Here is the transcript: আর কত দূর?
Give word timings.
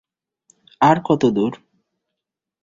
আর 0.81 0.97
কত 1.07 1.23
দূর? 1.35 1.53